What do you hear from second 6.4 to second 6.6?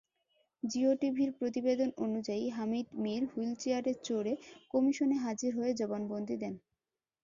দেন।